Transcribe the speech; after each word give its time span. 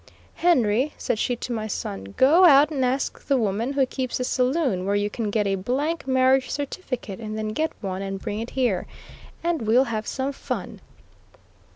"Henry," 0.37 0.95
said 0.97 1.19
she 1.19 1.35
to 1.35 1.53
my 1.53 1.67
son; 1.67 2.15
"Go 2.17 2.43
out 2.43 2.71
and 2.71 2.83
ask 2.83 3.23
the 3.27 3.37
woman 3.37 3.73
who 3.73 3.85
keeps 3.85 4.17
the 4.17 4.23
saloon 4.23 4.83
where 4.83 4.95
you 4.95 5.11
can 5.11 5.29
get 5.29 5.45
a 5.45 5.53
blank 5.53 6.07
marriage 6.07 6.49
certificate, 6.49 7.19
and 7.19 7.37
then 7.37 7.49
get 7.49 7.71
one 7.81 8.01
and 8.01 8.19
bring 8.19 8.39
it 8.39 8.49
here, 8.57 8.87
and 9.43 9.61
we'll 9.67 9.83
have 9.93 10.07
some 10.07 10.31
fun." 10.31 10.81